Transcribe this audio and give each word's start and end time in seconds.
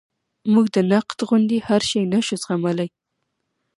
موږ 0.53 0.65
د 0.75 0.77
نقد 0.91 1.19
غوندې 1.27 1.57
هر 1.67 1.81
شی 1.89 2.01
نشو 2.11 2.35
زغملی. 2.43 2.89